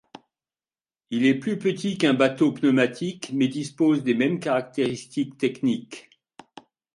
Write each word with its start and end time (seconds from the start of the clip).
Il 1.11 1.27
est 1.27 1.37
plus 1.37 1.59
petit 1.59 1.95
qu'un 1.99 2.15
bateau 2.15 2.51
pneumatique 2.53 3.29
mais 3.35 3.47
dispose 3.47 4.01
des 4.01 4.15
mêmes 4.15 4.39
caractéristiques 4.39 5.37
techniques. 5.37 6.09